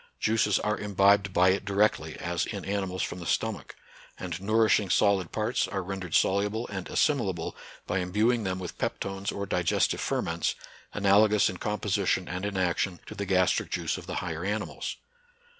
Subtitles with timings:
[0.19, 3.75] Juices are imbibed by it directly, as in animals from the stomach;
[4.17, 9.31] and nourishing solid parts are ren dered soluble and assimilable by imbuing them with peptones
[9.31, 10.55] or digestive ferments,
[10.91, 14.97] analogous in composition and in action to the gastric juice of the higher animals.